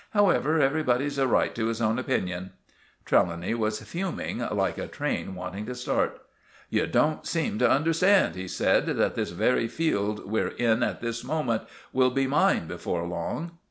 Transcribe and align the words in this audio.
However, 0.15 0.59
everybody's 0.59 1.19
a 1.19 1.27
right 1.27 1.53
to 1.53 1.67
his 1.67 1.79
own 1.79 1.99
opinion." 1.99 2.53
Trelawny 3.05 3.53
was 3.53 3.83
fuming, 3.83 4.39
like 4.39 4.79
a 4.79 4.87
train 4.87 5.35
wanting 5.35 5.67
to 5.67 5.75
start. 5.75 6.19
"You 6.71 6.87
don't 6.87 7.23
seem 7.27 7.59
to 7.59 7.69
understand," 7.69 8.33
he 8.35 8.47
said, 8.47 8.87
"that 8.87 9.13
this 9.13 9.29
very 9.29 9.67
field 9.67 10.25
we're 10.25 10.47
in 10.57 10.81
at 10.81 11.01
this 11.01 11.23
moment 11.23 11.61
will 11.93 12.09
be 12.09 12.25
mine 12.25 12.65
before 12.65 13.05
long!" 13.05 13.51